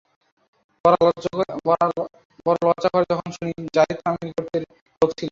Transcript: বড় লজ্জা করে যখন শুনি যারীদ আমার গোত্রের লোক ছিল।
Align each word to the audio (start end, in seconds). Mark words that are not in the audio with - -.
বড় 0.85 0.97
লজ্জা 2.63 2.89
করে 2.93 3.05
যখন 3.11 3.29
শুনি 3.35 3.51
যারীদ 3.75 3.99
আমার 4.05 4.25
গোত্রের 4.29 4.63
লোক 5.01 5.09
ছিল। 5.11 5.29